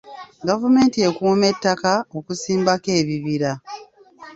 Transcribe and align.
Gavumenti 0.47 0.97
ekuuma 1.07 1.45
ettaka 1.53 1.93
okusimbako 2.17 2.89
ebibira. 2.99 3.51